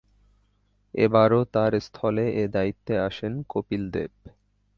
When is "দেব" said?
3.91-4.11